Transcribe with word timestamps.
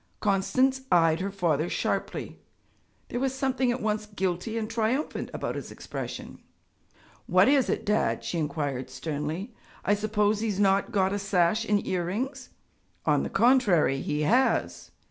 Constance 0.19 0.81
eyed 0.91 1.19
her 1.19 1.29
father 1.29 1.69
sharply. 1.69 2.39
There 3.09 3.19
was 3.19 3.35
something 3.35 3.71
at 3.71 3.83
once 3.83 4.07
guilty 4.07 4.57
and 4.57 4.67
triumphant 4.67 5.29
about 5.31 5.53
his 5.53 5.71
expression. 5.71 6.39
'What 7.27 7.47
is 7.47 7.69
it, 7.69 7.85
Dad?' 7.85 8.23
she 8.23 8.39
inquired 8.39 8.89
sternly. 8.89 9.53
'I 9.85 9.93
suppose 9.93 10.39
he 10.39 10.49
has 10.49 10.59
not 10.59 10.91
got 10.91 11.13
a 11.13 11.19
sash 11.19 11.65
and 11.65 11.85
earrings.' 11.85 12.49
'On 13.05 13.21
the 13.21 13.29
contrary, 13.29 14.01
he 14.01 14.21
has.' 14.23 14.89